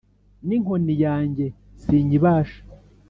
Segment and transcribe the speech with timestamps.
[0.47, 1.45] n’inkoni yanjye
[1.81, 2.61] sinyibasha